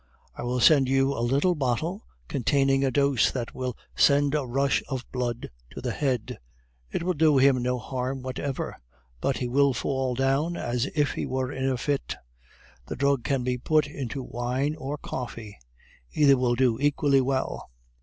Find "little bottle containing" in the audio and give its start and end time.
1.21-2.83